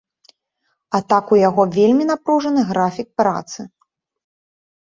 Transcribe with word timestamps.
А 0.97 1.01
так 1.11 1.33
у 1.37 1.39
яго 1.49 1.63
вельмі 1.77 2.03
напружаны 2.13 2.61
графік 2.71 3.07
працы. 3.23 3.61